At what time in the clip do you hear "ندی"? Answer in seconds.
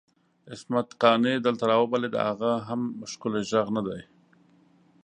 3.75-4.01